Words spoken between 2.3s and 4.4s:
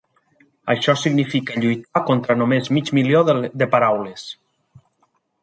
només mig milió de paraules!